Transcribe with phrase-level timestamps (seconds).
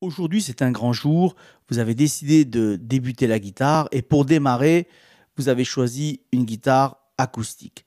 [0.00, 1.34] Aujourd'hui, c'est un grand jour.
[1.68, 4.86] Vous avez décidé de débuter la guitare et pour démarrer,
[5.36, 7.84] vous avez choisi une guitare acoustique.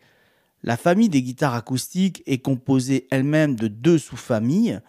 [0.61, 4.81] La famille des guitares acoustiques est composée elle-même de deux sous-familles.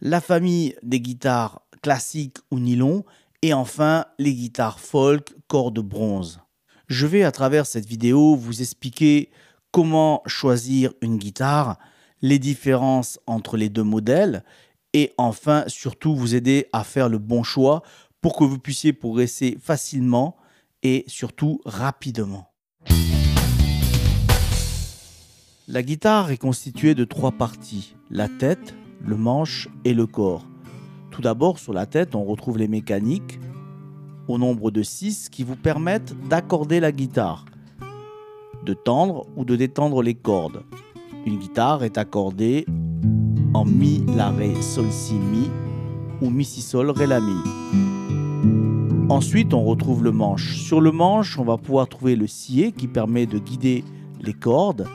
[0.00, 3.04] La famille des guitares classiques ou nylon
[3.42, 6.40] et enfin les guitares folk cordes bronze.
[6.88, 9.30] Je vais à travers cette vidéo vous expliquer
[9.70, 11.78] comment choisir une guitare,
[12.20, 14.42] les différences entre les deux modèles
[14.94, 17.82] et enfin surtout vous aider à faire le bon choix
[18.22, 20.36] pour que vous puissiez progresser facilement
[20.82, 22.48] et surtout rapidement.
[25.66, 30.46] La guitare est constituée de trois parties, la tête, le manche et le corps.
[31.10, 33.40] Tout d'abord sur la tête on retrouve les mécaniques
[34.28, 37.44] au nombre de 6 qui vous permettent d'accorder la guitare,
[38.64, 40.62] de tendre ou de détendre les cordes.
[41.26, 42.66] Une guitare est accordée
[43.54, 45.48] en Mi, La, Ré, Sol, Si, Mi
[46.20, 47.34] ou Mi, Si, Sol, Ré, La, Mi.
[49.08, 50.56] Ensuite, on retrouve le manche.
[50.56, 53.84] Sur le manche, on va pouvoir trouver le scié qui permet de guider
[54.20, 54.86] les cordes.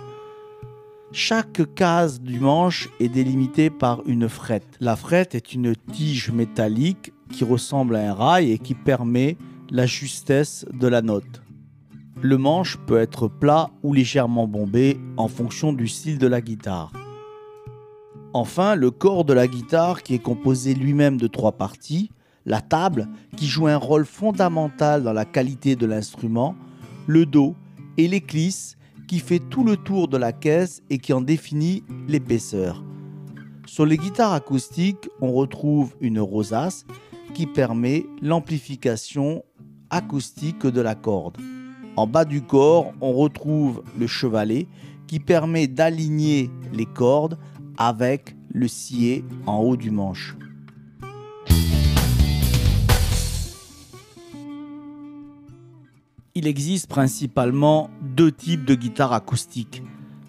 [1.12, 4.78] Chaque case du manche est délimitée par une frette.
[4.80, 9.38] La frette est une tige métallique qui ressemble à un rail et qui permet
[9.72, 11.42] la justesse de la note.
[12.22, 16.92] Le manche peut être plat ou légèrement bombé en fonction du style de la guitare.
[18.34, 22.12] Enfin, le corps de la guitare qui est composé lui-même de trois parties,
[22.46, 26.56] la table qui joue un rôle fondamental dans la qualité de l'instrument,
[27.08, 27.56] le dos
[27.98, 32.84] et l'éclisse qui fait tout le tour de la caisse et qui en définit l'épaisseur.
[33.66, 36.86] Sur les guitares acoustiques, on retrouve une rosace
[37.34, 39.44] qui permet l'amplification
[39.90, 41.38] acoustique de la corde.
[41.96, 44.68] En bas du corps, on retrouve le chevalet
[45.08, 47.40] qui permet d'aligner les cordes
[47.80, 50.36] avec le scié en haut du manche.
[56.36, 59.82] Il existe principalement deux types de guitares acoustiques,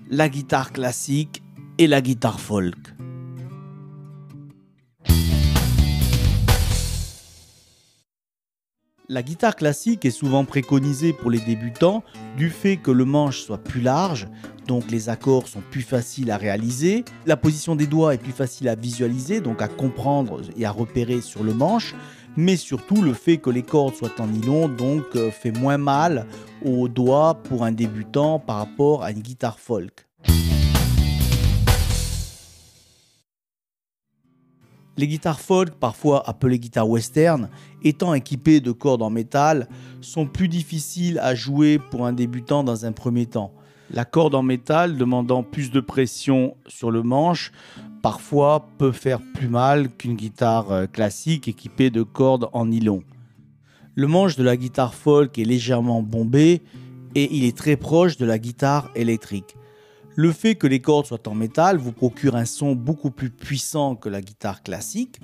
[0.09, 1.43] la guitare classique
[1.79, 2.95] et la guitare folk.
[9.09, 12.05] La guitare classique est souvent préconisée pour les débutants
[12.37, 14.29] du fait que le manche soit plus large,
[14.71, 18.69] donc les accords sont plus faciles à réaliser, la position des doigts est plus facile
[18.69, 21.97] à visualiser, donc à comprendre et à repérer sur le manche,
[22.37, 26.25] mais surtout le fait que les cordes soient en nylon donc euh, fait moins mal
[26.65, 30.07] aux doigts pour un débutant par rapport à une guitare folk.
[34.97, 37.49] Les guitares folk, parfois appelées guitares western,
[37.83, 39.67] étant équipées de cordes en métal,
[40.01, 43.53] sont plus difficiles à jouer pour un débutant dans un premier temps.
[43.93, 47.51] La corde en métal demandant plus de pression sur le manche,
[48.03, 53.03] parfois peut faire plus mal qu'une guitare euh, classique équipée de cordes en nylon.
[53.97, 56.63] Le manche de la guitare folk est légèrement bombé
[57.17, 59.57] et il est très proche de la guitare électrique.
[60.15, 63.97] Le fait que les cordes soient en métal vous procure un son beaucoup plus puissant
[63.97, 65.21] que la guitare classique.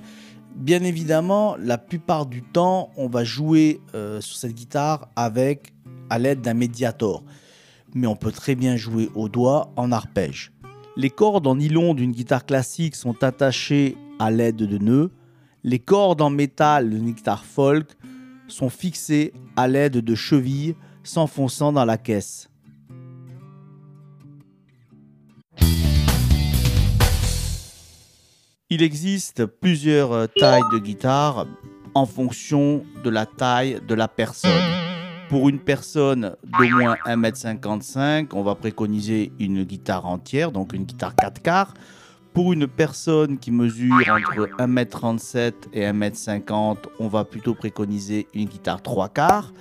[0.55, 5.73] Bien évidemment, la plupart du temps, on va jouer euh, sur cette guitare avec
[6.09, 7.23] à l'aide d'un médiator.
[7.97, 10.51] Mais on peut très bien jouer au doigt en arpège.
[10.95, 15.09] Les cordes en nylon d'une guitare classique sont attachées à l'aide de nœuds.
[15.63, 17.89] Les cordes en métal d'une guitare folk
[18.47, 22.51] sont fixées à l'aide de chevilles s'enfonçant dans la caisse.
[28.69, 31.47] Il existe plusieurs euh, tailles de guitare
[31.95, 34.86] en fonction de la taille de la personne.
[35.29, 41.15] Pour une personne d'au moins 1m55, on va préconiser une guitare entière, donc une guitare
[41.15, 41.73] 4 quarts.
[42.33, 48.81] Pour une personne qui mesure entre 1m37 et 1m50, on va plutôt préconiser une guitare
[48.81, 49.51] 3 quarts.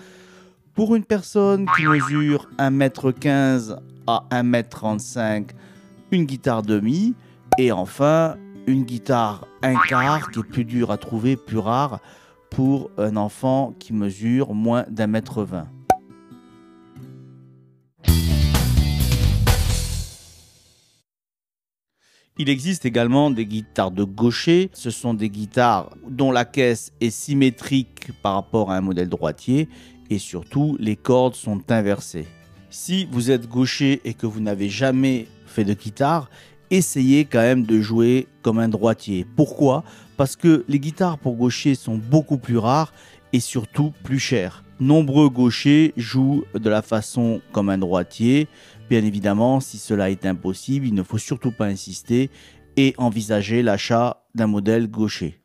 [0.74, 5.48] Pour une personne qui mesure 1m15 à 1m35,
[6.12, 7.14] une guitare demi.
[7.58, 12.00] Et enfin, une guitare un quart qui est plus dur à trouver, plus rare
[12.50, 15.68] pour un enfant qui mesure moins d'un mètre vingt.
[22.38, 24.70] Il existe également des guitares de gaucher.
[24.74, 29.70] Ce sont des guitares dont la caisse est symétrique par rapport à un modèle droitier
[30.10, 32.26] et surtout les cordes sont inversées.
[32.68, 36.28] Si vous êtes gaucher et que vous n'avez jamais fait de guitare,
[36.70, 39.26] essayez quand même de jouer comme un droitier.
[39.36, 39.82] Pourquoi?
[40.16, 42.92] parce que les guitares pour gauchers sont beaucoup plus rares
[43.32, 44.64] et surtout plus chères.
[44.80, 48.48] Nombreux gauchers jouent de la façon comme un droitier.
[48.90, 52.30] Bien évidemment, si cela est impossible, il ne faut surtout pas insister
[52.76, 55.40] et envisager l'achat d'un modèle gaucher.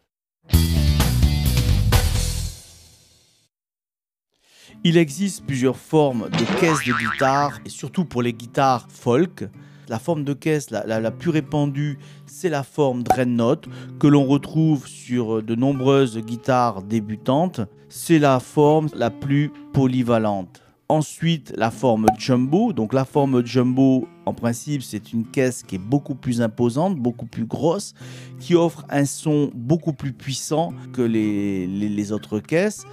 [4.83, 9.47] Il existe plusieurs formes de caisses de guitare, et surtout pour les guitares folk,
[9.91, 13.67] la forme de caisse la, plus répandue, c'est la forme Dreadnought,
[13.99, 17.59] que l'on retrouve sur de nombreuses guitares débutantes.
[17.89, 20.63] C'est la forme la plus polyvalente.
[20.87, 22.71] Ensuite, la forme jumbo.
[22.71, 27.25] Donc la forme jumbo, en principe, c'est une caisse qui est beaucoup plus imposante, beaucoup
[27.25, 27.93] plus grosse,
[28.39, 32.85] qui offre un son beaucoup plus puissant que les, les, autres caisses.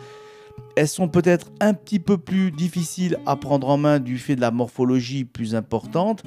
[0.74, 4.40] Elles sont peut-être un petit peu plus difficiles à prendre en main du fait de
[4.40, 6.24] la morphologie plus importante.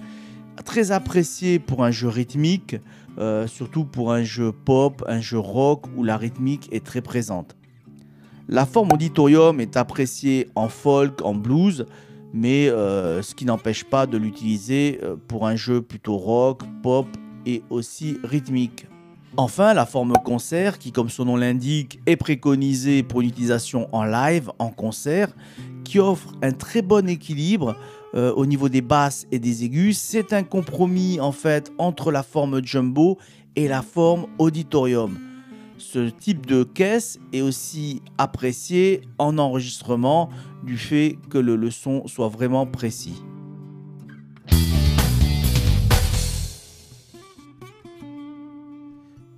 [0.65, 2.75] Très appréciées pour un jeu rythmique,
[3.17, 7.55] euh, surtout pour un jeu pop, un jeu rock où la rythmique est très présente.
[8.47, 11.85] La forme auditorium est appréciée en folk, en blues,
[12.33, 17.07] mais euh, ce qui n'empêche pas de l'utiliser euh, pour un jeu plutôt rock, pop
[17.45, 18.87] et aussi rythmique.
[19.37, 24.03] Enfin, la forme concert, qui comme son nom l'indique, est préconisée pour une utilisation en
[24.03, 25.29] live, en concert,
[25.85, 27.75] qui offre un très bon équilibre
[28.13, 29.97] euh, au niveau des basses et des aigus.
[29.97, 33.17] C'est un compromis en fait entre la forme jumbo
[33.55, 35.17] et la forme auditorium
[35.81, 40.29] ce type de caisse est aussi apprécié en enregistrement
[40.63, 43.21] du fait que le, son soit vraiment précis.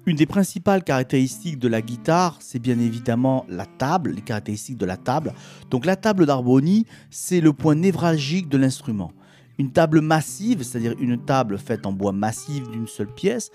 [0.06, 4.86] Une des principales caractéristiques de la guitare, c'est bien évidemment la table, les caractéristiques de
[4.86, 5.34] la table.
[5.70, 9.14] Donc la table d'harmonie, c'est le point névralgique de l'instrument.
[9.58, 13.50] Une table massive, c'est-à-dire une table faite en bois massif d'une seule pièce,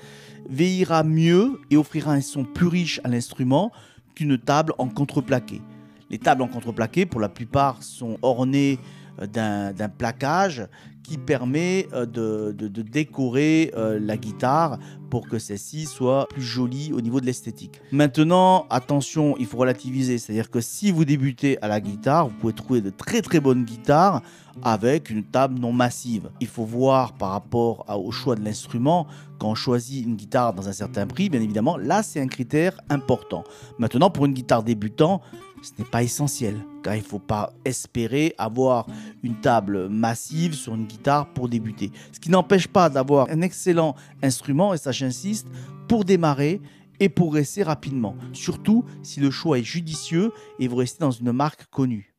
[0.49, 3.71] veillera mieux et offrira un son plus riche à l'instrument
[4.15, 5.61] qu'une table en contreplaqué.
[6.09, 8.79] Les tables en contreplaqué, pour la plupart, sont ornées
[9.27, 10.69] d'un plaquage
[11.09, 14.79] qui permet euh, de, décorer euh, la guitare
[15.09, 17.81] pour que celle-ci soit plus jolie au niveau de l'esthétique.
[17.93, 22.53] Maintenant, attention, il faut relativiser, c'est-à-dire que si vous débutez à la guitare, vous pouvez
[22.53, 24.21] trouver de très très bonnes guitares
[24.63, 26.31] avec une table non massive.
[26.41, 29.07] Il faut voir par rapport au choix de l'instrument,
[29.39, 32.79] quand on choisit une guitare dans un certain prix, bien évidemment, là c'est un critère
[32.91, 33.45] important.
[33.79, 35.23] Maintenant, pour une guitare débutant,
[35.63, 38.87] ce n'est pas essentiel, car il ne faut pas espérer avoir
[39.23, 41.91] une table massive sur une guitare pour débuter.
[42.13, 45.49] Ce qui n'empêche pas d'avoir un excellent instrument, et ça j'insiste,
[45.89, 46.61] pour démarrer
[47.01, 48.17] et pour rester rapidement.
[48.33, 52.15] Surtout si le choix est judicieux et vous restez dans une marque connue.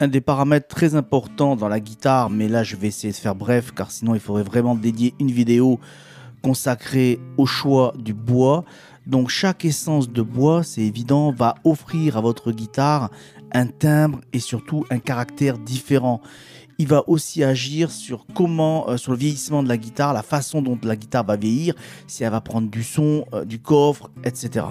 [0.00, 3.34] Un des paramètres très importants dans la guitare, mais là je vais essayer de faire
[3.34, 5.80] bref car sinon il faudrait vraiment dédier une vidéo
[6.42, 8.64] consacrée au choix du bois.
[9.06, 13.10] Donc chaque essence de bois, c'est évident, va offrir à votre guitare
[13.52, 16.20] un timbre et surtout un caractère différent.
[16.78, 20.62] Il va aussi agir sur comment, euh, sur le vieillissement de la guitare, la façon
[20.62, 21.74] dont la guitare va vieillir,
[22.06, 24.64] si elle va prendre du son, euh, du coffre, etc.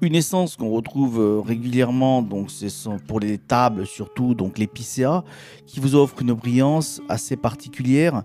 [0.00, 2.68] Une essence qu'on retrouve euh, régulièrement, donc c'est
[3.06, 4.68] pour les tables surtout, donc les
[5.66, 8.22] qui vous offre une brillance assez particulière.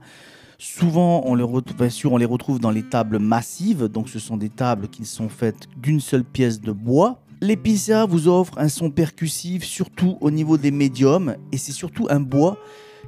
[0.63, 4.49] Souvent, on retrouve, sûr, on les retrouve dans les tables massives, donc ce sont des
[4.49, 7.19] tables qui sont faites d'une seule pièce de bois.
[7.41, 12.19] L'épicéa vous offre un son percussif, surtout au niveau des médiums, et c'est surtout un
[12.19, 12.59] bois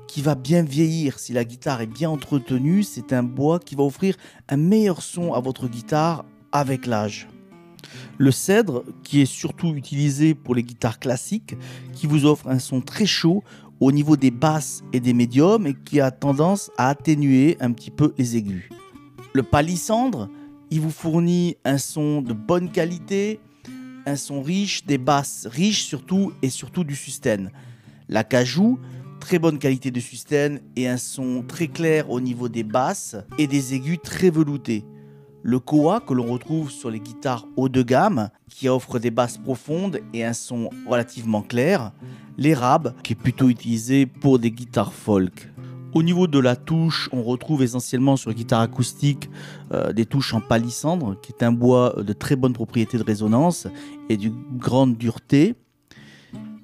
[0.07, 1.19] qui va bien vieillir.
[1.19, 4.15] Si la guitare est bien entretenue, c'est un bois qui va offrir
[4.49, 7.27] un meilleur son à votre guitare avec l'âge.
[8.17, 11.55] Le cèdre, qui est surtout utilisé pour les guitares classiques,
[11.93, 13.43] qui vous offre un son très chaud
[13.79, 17.91] au niveau des basses et des médiums et qui a tendance à atténuer un petit
[17.91, 18.69] peu les aigus.
[19.33, 20.29] Le palissandre,
[20.71, 23.39] il vous fournit un son de bonne qualité,
[24.05, 27.49] un son riche, des basses riches surtout et surtout du sustain.
[28.09, 28.79] La cajou,
[29.19, 33.47] très bonne qualité de sustain et un son très clair au niveau des basses et
[33.47, 34.83] des aigus très veloutés
[35.43, 39.37] le Koa que l'on retrouve sur les guitares haut de gamme qui offre des basses
[39.37, 41.91] profondes et un son relativement clair,
[42.37, 45.49] l'Erab qui est plutôt utilisé pour des guitares folk.
[45.93, 49.29] Au niveau de la touche, on retrouve essentiellement sur les guitares acoustiques
[49.71, 53.67] euh, des touches en palissandre, qui est un bois de très bonne propriété de résonance
[54.09, 55.53] et d'une grande dureté.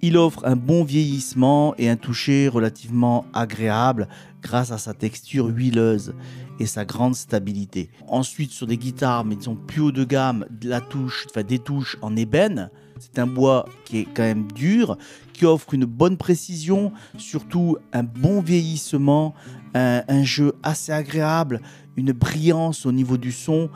[0.02, 4.08] Il offre un bon vieillissement et un toucher relativement agréable
[4.42, 6.14] grâce à sa texture huileuse
[6.60, 7.90] et sa grande stabilité.
[8.08, 12.16] Ensuite, sur des guitares, mais disons plus haut de gamme, la touche, des touches en
[12.16, 12.70] ébène.
[13.00, 14.98] C'est un bois qui est quand même dur,
[15.34, 19.34] qui offre une bonne précision, surtout un bon vieillissement,
[19.74, 21.62] un jeu assez agréable,
[21.98, 23.70] une brillance au niveau du son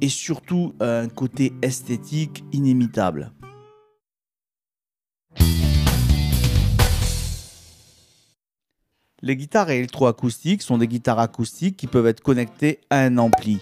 [0.00, 3.32] et surtout un côté esthétique inimitable.
[9.24, 13.60] Les guitares électroacoustiques sont des guitares acoustiques qui peuvent être connectées à un ampli.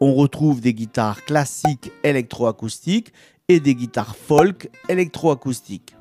[0.00, 3.12] On retrouve des guitares classiques électroacoustiques
[3.48, 5.96] et des guitares folk électroacoustiques.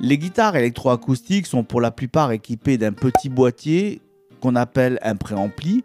[0.00, 4.00] Les guitares électroacoustiques sont pour la plupart équipées d'un petit boîtier
[4.40, 5.84] qu'on appelle un préampli.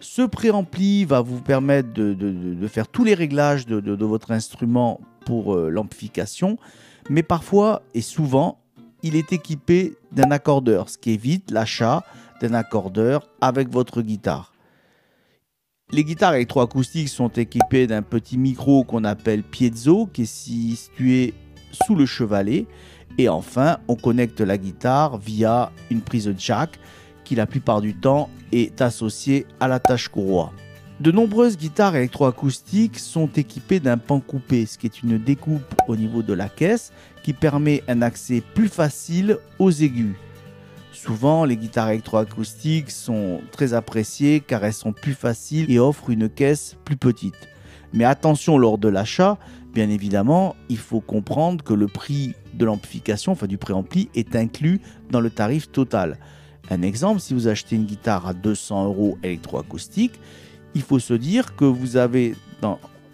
[0.00, 5.68] Ce préampli va vous permettre de, faire tous les réglages de, votre instrument pour euh,
[5.68, 6.56] l'amplification,
[7.10, 8.58] mais parfois et souvent,
[9.02, 12.04] il est équipé d'un accordeur, ce qui évite l'achat
[12.40, 14.52] d'un accordeur avec votre guitare.
[15.92, 21.34] Les guitares électroacoustiques sont équipées d'un petit micro qu'on appelle piezo qui est situé
[21.70, 22.66] sous le chevalet.
[23.18, 26.78] Et enfin, on connecte la guitare via une prise jack
[27.24, 30.52] qui la plupart du temps est associée à la tâche courroie.
[30.98, 35.94] De nombreuses guitares électroacoustiques sont équipées d'un pan coupé, ce qui est une découpe au
[35.94, 36.90] niveau de la caisse
[37.22, 40.16] qui permet un accès plus facile aux aigus.
[40.92, 46.30] Souvent, les guitares électroacoustiques sont très appréciées car elles sont plus faciles et offrent une
[46.30, 47.46] caisse plus petite.
[47.92, 49.36] Mais attention lors de l'achat,
[49.74, 54.80] bien évidemment, il faut comprendre que le prix de l'amplification, enfin du préampli, est inclus
[55.10, 56.18] dans le tarif total.
[56.70, 60.18] Un exemple, si vous achetez une guitare à 200 euros électroacoustique,
[60.76, 62.36] il faut se dire que vous avez,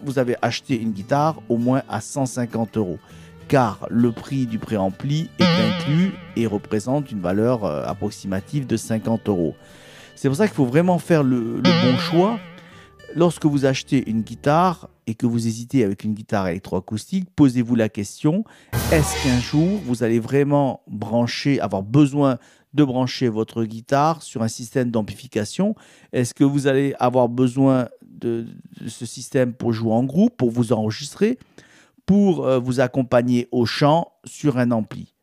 [0.02, 2.99] vous avez acheté une guitare au moins à 150 euros,
[3.47, 9.28] car le prix du préampli est inclus et représente une valeur euh, approximative de 50
[9.28, 9.54] euros.
[10.16, 12.40] C'est pour ça qu'il faut vraiment faire le, bon choix.
[13.14, 17.88] Lorsque vous achetez une guitare et que vous hésitez avec une guitare électroacoustique, posez-vous la
[17.88, 18.45] question
[18.90, 22.38] est-ce qu'un jour vous allez vraiment brancher, avoir besoin
[22.75, 25.75] de brancher votre guitare sur un système d'amplification.
[26.12, 28.47] Est-ce que vous allez avoir besoin de,
[28.87, 31.38] ce système pour jouer en groupe, pour vous enregistrer,
[32.07, 35.14] pour euh, vous accompagner au chant sur un ampli?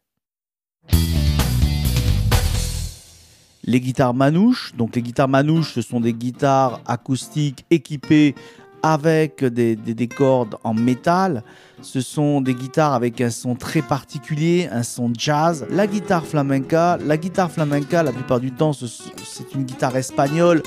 [3.63, 8.33] Les guitares manouches, donc les guitares manouches, ce sont des guitares acoustiques équipées
[8.83, 11.43] avec des, cordes en métal.
[11.81, 15.65] Ce sont des guitares avec un son très particulier, un son jazz.
[15.69, 20.61] La guitare flamenca, la guitare flamenca, la plupart du temps, c'est une guitare espagnole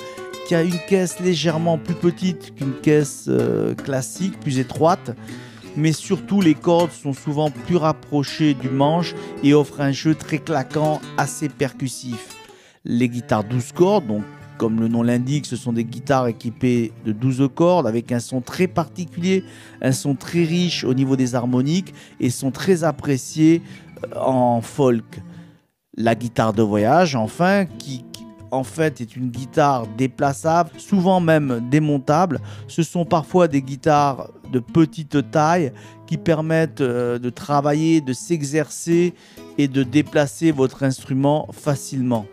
[0.47, 5.15] qui a une caisse légèrement plus petite qu'une caisse euh, classique, plus étroite.
[5.77, 10.39] Mais surtout, les cordes sont souvent plus rapprochées du manche et offrent un jeu très
[10.39, 12.37] claquant, assez percussif.
[12.85, 14.23] Les guitares 12 cordes, donc
[14.63, 18.41] comme le nom l'indique, ce sont des guitares équipées de 12 cordes avec un son
[18.41, 19.43] très particulier,
[19.81, 23.61] un son très riche au niveau des harmoniques et sont très appréciées
[24.05, 25.21] euh, en folk.
[25.97, 28.05] La guitare de voyage, enfin, qui
[28.53, 32.39] en fait est une guitare déplaçable, souvent même démontable.
[32.69, 35.73] Ce sont parfois des guitares de petite taille
[36.07, 39.13] qui permettent euh, de travailler, de s'exercer
[39.59, 42.27] et de déplacer votre instrument facilement.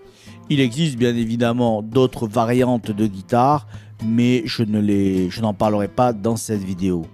[0.52, 3.68] Il existe bien évidemment d'autres variantes de guitare,
[4.04, 7.06] mais je n'en parlerai pas dans cette vidéo.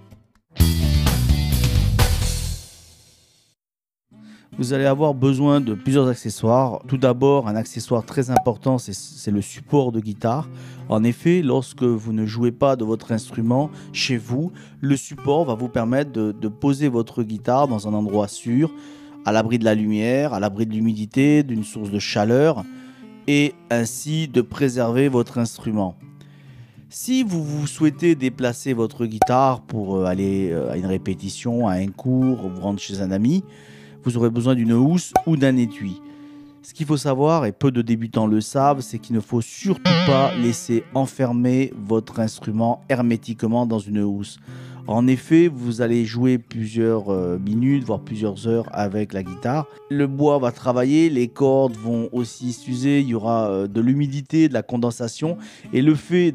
[4.56, 6.80] Vous allez avoir besoin de plusieurs accessoires.
[6.88, 10.48] Tout d'abord, un accessoire très important, c'est le support de guitare.
[10.88, 14.50] En effet, lorsque vous ne jouez pas de votre instrument chez vous,
[14.80, 18.72] le support va vous permettre de poser votre guitare dans un endroit sûr,
[19.26, 22.64] à l'abri de la lumière, à l'abri de l'humidité, d'une source de chaleur
[23.26, 25.96] et ainsi de préserver votre instrument.
[26.88, 31.72] Si vous, vous souhaitez déplacer votre guitare pour euh, aller euh, à une répétition, à
[31.74, 33.44] un cours, vous rendre chez un ami,
[34.04, 36.00] vous aurez besoin d'une housse ou d'un étui.
[36.62, 39.92] Ce qu'il faut savoir, et peu de débutants le savent, c'est qu'il ne faut surtout
[40.06, 44.38] pas laisser enfermer votre instrument hermétiquement dans une housse.
[44.88, 49.66] En effet, vous allez jouer plusieurs euh, minutes, voire plusieurs heures avec la guitare.
[49.90, 54.48] Le bois va travailler, les cordes vont aussi s'user, il y aura euh, de l'humidité,
[54.48, 55.38] de la condensation.
[55.72, 56.32] Et le fait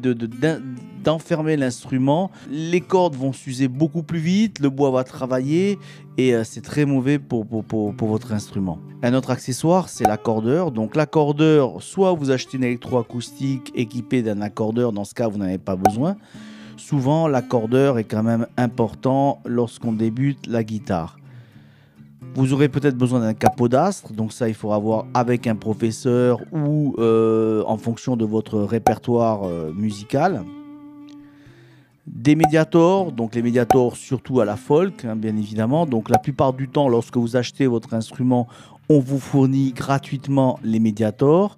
[1.02, 5.78] d'enfermer l'instrument, les cordes vont s'user beaucoup plus vite, le bois va travailler
[6.18, 8.78] et euh, c'est très mauvais pour, pour, votre instrument.
[9.02, 10.72] Un autre accessoire, c'est l'accordeur.
[10.72, 15.46] Donc l'accordeur, soit vous achetez une électroacoustique équipée d'un accordeur, dans ce cas vous n'en
[15.46, 16.18] avez pas besoin
[16.82, 21.18] souvent l'accordeur est quand même important lorsqu'on débute la guitare.
[22.34, 26.94] Vous aurez peut-être besoin d'un capodastre, donc ça il faudra voir avec un professeur ou
[26.98, 30.42] euh, en fonction de votre répertoire euh, musical.
[32.06, 35.86] Des médiators, donc les médiators surtout à la folk, hein, bien évidemment.
[35.86, 38.48] Donc la plupart du temps, lorsque vous achetez votre instrument,
[38.92, 41.56] on vous fournit gratuitement les médiators.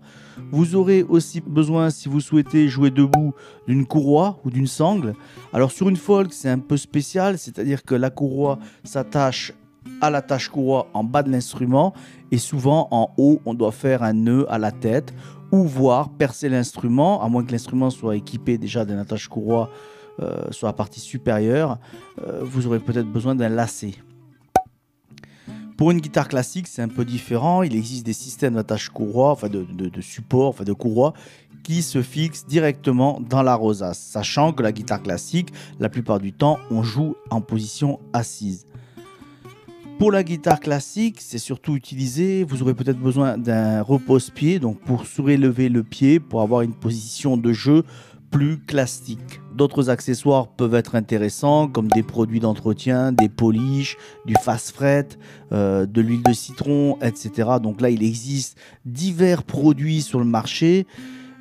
[0.52, 3.34] Vous aurez aussi besoin, si vous souhaitez jouer debout,
[3.66, 5.14] d'une courroie ou d'une sangle.
[5.52, 9.52] Alors sur une folk, c'est un peu spécial, c'est-à-dire que la courroie s'attache
[10.00, 11.92] à la tâche courroie en bas de l'instrument
[12.30, 15.12] et souvent en haut, on doit faire un nœud à la tête
[15.50, 19.70] ou voir percer l'instrument, à moins que l'instrument soit équipé déjà d'un attache courroie
[20.20, 21.78] euh, sur la partie supérieure,
[22.24, 23.94] euh, vous aurez peut-être besoin d'un lacet.
[25.76, 27.62] Pour une guitare classique, c'est un peu différent.
[27.62, 31.14] Il existe des systèmes d'attache courroie, enfin de, de, support, enfin de courroie,
[31.64, 35.48] qui se fixent directement dans la rosace, sachant que la guitare classique,
[35.80, 38.66] la plupart du temps, on joue en position assise.
[39.98, 45.06] Pour la guitare classique, c'est surtout utilisé, vous aurez peut-être besoin d'un repose-pied, donc pour
[45.06, 47.84] surélever le pied, pour avoir une position de jeu
[48.30, 49.40] plus classique.
[49.54, 53.96] D'autres accessoires peuvent être intéressants, comme des produits d'entretien, des polishes,
[54.26, 55.06] du fast fret,
[55.52, 57.50] euh, de l'huile de citron, etc.
[57.62, 60.88] Donc là, il existe divers produits sur le marché.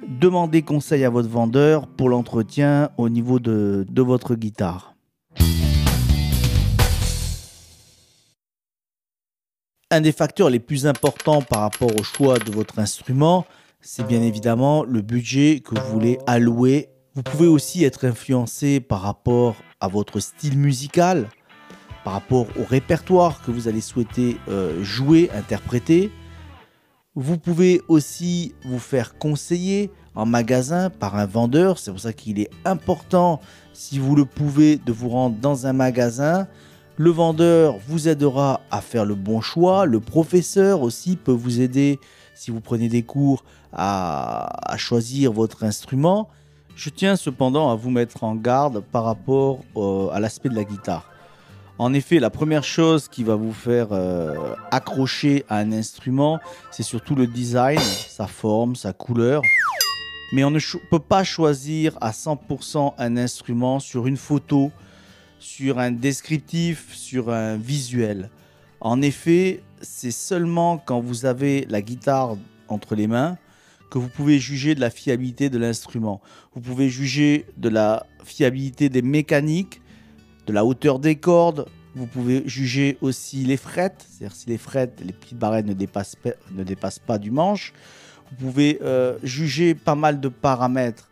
[0.08, 4.93] Demandez conseil à votre vendeur pour l'entretien au niveau de, de votre guitare.
[9.89, 13.46] Un des facteurs les plus importants par rapport au choix de votre instrument,
[13.82, 16.92] c'est bien évidemment le budget que vous voulez allouer.
[17.15, 21.29] Vous pouvez aussi être influencé par rapport à votre style musical,
[22.03, 26.12] par rapport au répertoire que vous allez souhaiter euh, jouer, interpréter.
[27.15, 31.77] Vous pouvez aussi vous faire conseiller en magasin par un vendeur.
[31.77, 33.39] C'est pour ça qu'il est important,
[33.74, 36.48] si vous le pouvez, de vous rendre dans un magasin.
[36.98, 39.86] Le vendeur vous aidera à faire le bon choix.
[39.86, 42.00] Le professeur aussi peut vous aider
[42.34, 46.29] si vous prenez des cours à, choisir votre instrument.
[46.75, 49.59] Je tiens cependant à vous mettre en garde par rapport
[50.11, 51.09] à l'aspect de la guitare.
[51.79, 56.39] En effet, la première chose qui va vous faire euh, accrocher à un instrument,
[56.71, 59.41] c'est surtout le design, sa forme, sa couleur.
[60.33, 64.71] Mais on ne peut pas choisir à 100% un instrument sur une photo,
[65.39, 68.29] sur un descriptif, sur un visuel.
[68.79, 72.35] En effet, c'est seulement quand vous avez la guitare
[72.67, 73.37] entre les mains
[73.93, 76.19] que vous pouvez juger de la fiabilité de l'instrument.
[76.55, 79.81] Vous pouvez juger de la fiabilité des mécaniques,
[80.47, 81.67] de la hauteur des cordes.
[81.93, 86.97] Vous pouvez juger aussi les frettes, c'est-à-dire si les frettes, les petites barrettes ne dépassent
[87.06, 87.71] pas, du manche.
[88.32, 91.12] Vous pouvez euh, juger pas mal de paramètres.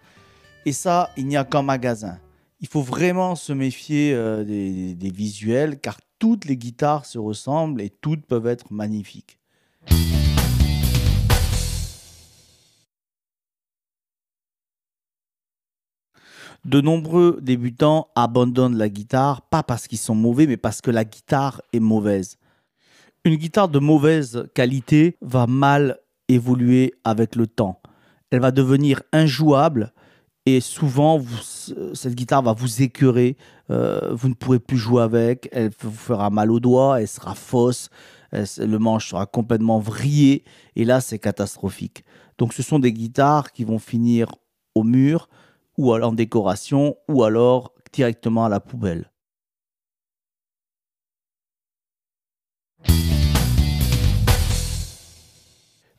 [0.65, 2.17] Et ça, il n'y a qu'en magasin.
[2.61, 7.91] Il faut vraiment se méfier euh, des visuels car toutes les guitares se ressemblent et
[7.91, 9.37] toutes peuvent être magnifiques.
[16.63, 21.05] De nombreux débutants abandonnent la guitare, pas parce qu'ils sont mauvais, mais parce que la
[21.05, 22.37] guitare est mauvaise.
[23.25, 27.81] Une guitare de mauvaise qualité va mal évoluer avec le temps.
[28.29, 29.91] Elle va devenir injouable
[30.45, 31.21] et souvent,
[31.93, 33.37] cette guitare va vous écœurer.
[33.69, 35.47] Euh, vous ne pourrez plus jouer avec.
[35.51, 36.99] Elle vous fera mal aux doigts.
[36.99, 37.89] Elle sera fausse.
[38.31, 40.43] le manche sera complètement vrillé.
[40.75, 42.03] Et là, c'est catastrophique.
[42.39, 44.33] Donc, ce sont des guitares qui vont finir
[44.73, 45.29] au mur,
[45.81, 49.09] ou en décoration, ou alors directement à la poubelle.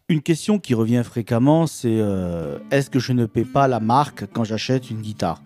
[0.09, 4.27] Une question qui revient fréquemment, c'est euh, est-ce que je ne paie pas la marque
[4.33, 5.43] quand j'achète une guitare?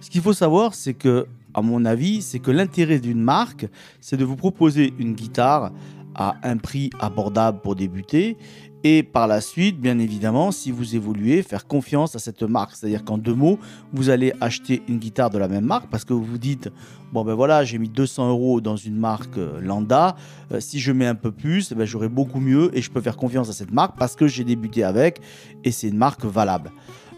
[0.00, 3.66] Ce qu'il faut savoir, c'est que, à mon avis, c'est que l'intérêt d'une marque,
[4.00, 5.72] c'est de vous proposer une guitare
[6.14, 8.38] à un prix abordable pour débuter
[8.84, 12.74] et par la suite, bien évidemment, si vous évoluez, faire confiance à cette marque.
[12.74, 13.58] C'est-à-dire qu'en deux mots,
[13.92, 16.70] vous allez acheter une guitare de la même marque parce que vous vous dites,
[17.12, 20.14] bon ben voilà, j'ai mis 200 euros dans une marque euh, lambda.
[20.52, 23.16] Euh, si je mets un peu plus, ben, j'aurai beaucoup mieux et je peux faire
[23.16, 25.20] confiance à cette marque parce que j'ai débuté avec
[25.64, 26.70] et c'est une marque valable.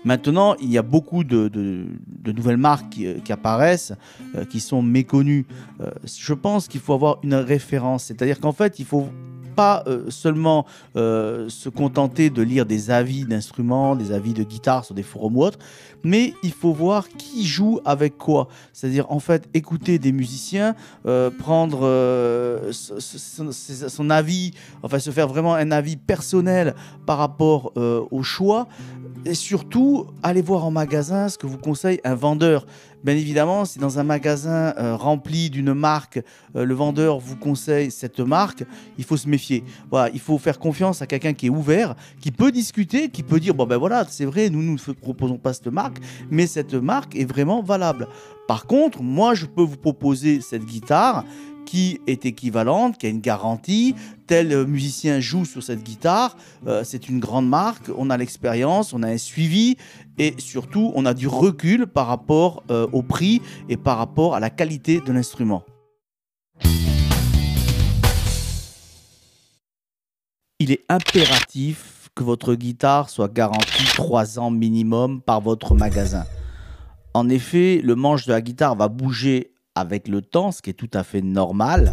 [0.04, 1.50] Maintenant, il y a beaucoup de,
[2.24, 3.92] nouvelles marques qui, euh, apparaissent,
[4.48, 5.46] qui sont méconnues.
[6.04, 8.04] je pense qu'il faut avoir une référence.
[8.04, 9.08] C'est-à-dire qu'en fait, il faut
[9.50, 14.84] pas euh, seulement euh, se contenter de lire des avis d'instruments, des avis de guitare
[14.84, 15.58] sur des forums ou autres,
[16.02, 18.48] mais il faut voir qui joue avec quoi.
[18.72, 20.74] C'est-à-dire, en fait, écouter des musiciens,
[21.06, 21.80] euh, prendre
[22.70, 26.74] son, avis, enfin, se faire vraiment un avis personnel
[27.06, 28.66] par rapport au choix,
[29.24, 29.89] et surtout,
[30.22, 32.66] aller voir en magasin ce que vous conseille un vendeur.
[33.03, 36.20] Bien évidemment, si dans un magasin euh, rempli d'une marque,
[36.55, 38.64] euh, le vendeur vous conseille cette marque,
[38.98, 39.64] il faut se méfier.
[39.90, 43.40] Voilà, il faut faire confiance à quelqu'un qui est ouvert, qui peut discuter, qui peut
[43.40, 45.98] dire bon ben voilà, c'est vrai, nous nous ne proposons pas cette marque,
[46.31, 48.07] mais cette marque est vraiment valable.
[48.46, 51.24] Par contre, moi je peux vous proposer cette guitare
[51.70, 53.94] qui est équivalente, qui a une garantie.
[54.26, 56.37] Tel musicien joue sur cette guitare.
[56.66, 57.92] Euh, c'est une grande marque.
[57.96, 59.76] On a l'expérience, on a un suivi
[60.18, 64.40] et surtout on a du recul par rapport euh, au prix et par rapport à
[64.40, 65.62] la qualité de l'instrument.
[70.59, 76.24] Il est impératif que votre guitare soit garantie 3 ans minimum par votre magasin.
[77.14, 80.74] En effet, le manche de la guitare va bouger avec le temps, ce qui est
[80.74, 81.92] tout à fait normal.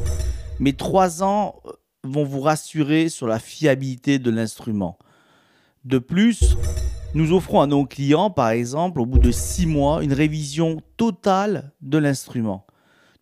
[0.59, 1.71] Mais trois ans euh,
[2.03, 4.97] vont vous rassurer sur la fiabilité de l'instrument.
[5.85, 6.57] De plus,
[7.13, 11.71] nous offrons à nos clients, par exemple, au bout de six mois, une révision totale
[11.81, 12.65] de l'instrument.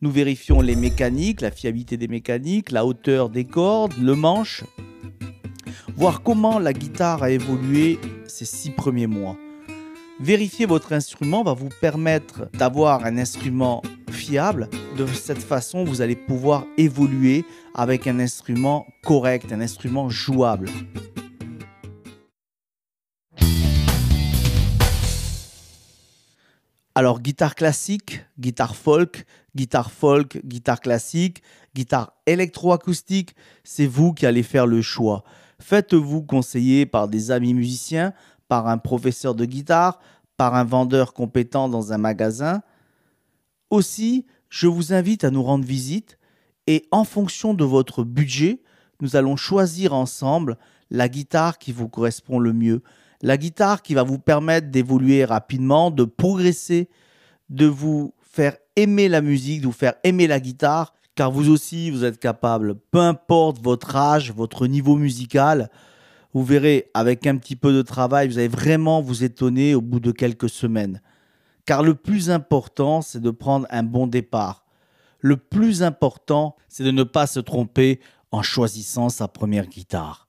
[0.02, 4.64] Nous vérifions les mécaniques, la fiabilité des mécaniques, la hauteur des cordes, le manche,
[5.96, 9.38] voir comment la guitare a évolué ces six premiers mois.
[10.20, 13.82] Vérifier votre instrument va vous permettre d'avoir un instrument
[14.16, 14.70] fiable.
[14.98, 20.70] De cette façon, vous allez pouvoir évoluer avec un instrument correct, un instrument jouable.
[26.98, 31.44] Alors, guitare classique, guitare folk, guitare folk, guitare classique,
[31.76, 35.26] guitare électroacoustique, c'est vous qui allez faire le choix.
[35.60, 38.14] Faites-vous conseiller par des amis musiciens,
[38.48, 40.00] par un professeur de guitare,
[40.38, 42.62] par un vendeur compétent dans un magasin.
[43.76, 46.18] Aussi, je vous invite à nous rendre visite
[46.66, 48.62] et en fonction de votre budget,
[49.02, 50.58] nous allons choisir ensemble
[50.90, 52.82] la guitare qui vous correspond le mieux
[53.22, 56.90] la guitare qui va vous permettre d'évoluer rapidement, de progresser,
[57.50, 61.92] de vous faire aimer la musique, de vous faire aimer la guitare, car vous aussi,
[61.92, 65.70] vous êtes capable, peu importe votre âge, votre niveau musical,
[66.34, 70.00] vous verrez, avec un petit peu de travail, vous allez vraiment vous étonner au bout
[70.00, 71.02] de quelques semaines.
[71.66, 74.66] Car le plus important, c'est de prendre un bon départ.
[75.20, 78.00] Le plus important, c'est de ne pas se tromper
[78.32, 80.26] en choisissant sa première guitare.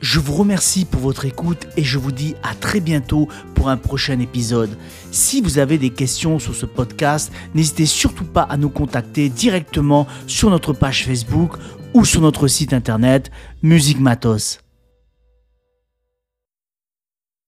[0.00, 3.78] Je vous remercie pour votre écoute et je vous dis à très bientôt pour un
[3.78, 4.76] prochain épisode.
[5.10, 10.06] Si vous avez des questions sur ce podcast, n'hésitez surtout pas à nous contacter directement
[10.26, 11.52] sur notre page Facebook
[11.94, 13.30] ou sur notre site internet
[13.62, 14.65] Musique Matos.